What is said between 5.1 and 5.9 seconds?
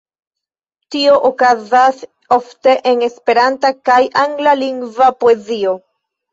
poezio.